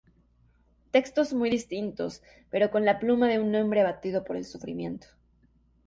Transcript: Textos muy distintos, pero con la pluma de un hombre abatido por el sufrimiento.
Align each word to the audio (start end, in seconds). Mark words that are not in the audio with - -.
Textos 0.89 1.31
muy 1.31 1.51
distintos, 1.51 2.23
pero 2.49 2.71
con 2.71 2.85
la 2.85 2.97
pluma 2.97 3.27
de 3.29 3.39
un 3.39 3.53
hombre 3.53 3.81
abatido 3.81 4.23
por 4.23 4.35
el 4.35 4.45
sufrimiento. 4.45 5.05